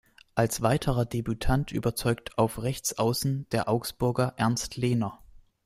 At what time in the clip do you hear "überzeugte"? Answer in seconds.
1.71-2.35